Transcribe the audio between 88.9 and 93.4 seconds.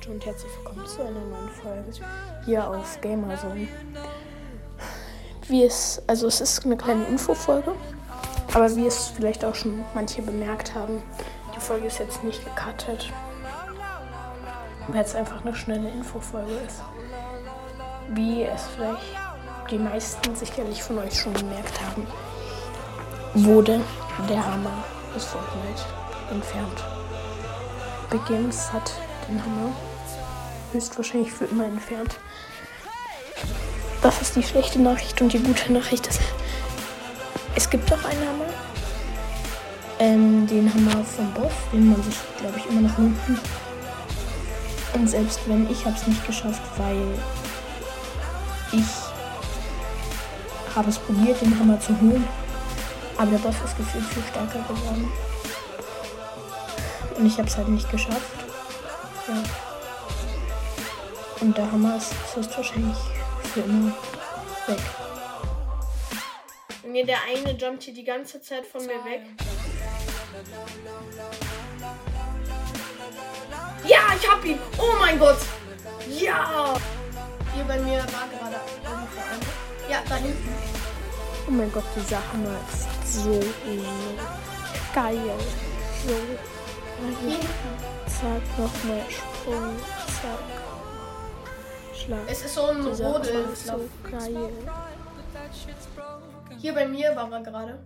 Sprung. Zack. Schlag. Es ist so ein Dieser Rodel.